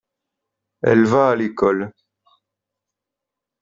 Elle 0.81 1.03
va 1.05 1.29
à 1.29 1.35
l’école. 1.35 1.93